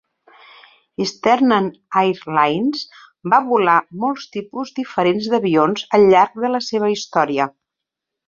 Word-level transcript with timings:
Eastern 1.03 1.51
Air 1.99 2.15
Lines 2.37 2.79
va 3.33 3.41
volar 3.51 3.75
molts 4.05 4.25
tipus 4.37 4.73
diferents 4.79 5.27
d'avions 5.35 5.83
al 5.99 6.07
llarg 6.15 6.43
de 6.47 6.51
la 6.57 6.65
seva 6.69 6.89
història. 6.97 7.47